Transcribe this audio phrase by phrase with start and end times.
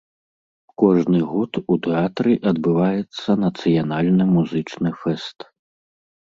[0.83, 5.37] Кожны год у тэатры адбываецца нацыянальны музычны фэст.